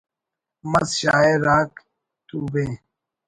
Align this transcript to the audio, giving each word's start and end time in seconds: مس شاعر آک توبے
مس 0.71 0.89
شاعر 1.01 1.41
آک 1.57 1.71
توبے 2.27 2.65